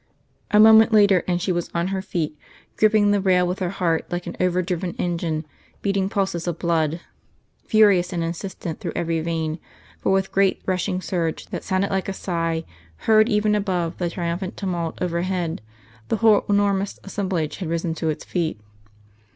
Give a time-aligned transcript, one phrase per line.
[0.49, 2.35] A moment later, and she was on her feet,
[2.75, 5.45] gripping the rail, with her heart like an over driven engine
[5.83, 7.01] beating pulses of blood,
[7.67, 9.59] furious and insistent, through every vein;
[9.99, 12.63] for with great rushing surge that sounded like a sigh,
[13.05, 15.61] heard even above the triumphant tumult overhead,
[16.07, 18.59] the whole enormous assemblage had risen to its feet.